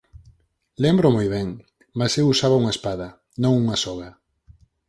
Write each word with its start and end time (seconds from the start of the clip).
Lémbroo 0.83 1.15
moi 1.15 1.27
ben! 1.35 1.47
Mais 1.97 2.13
eu 2.21 2.25
usaba 2.33 2.59
unha 2.61 2.73
espada, 2.75 3.07
non 3.43 3.53
unha 3.61 3.77
soga. 3.85 4.09